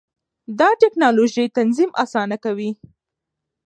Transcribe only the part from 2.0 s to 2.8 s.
اسانه کوي.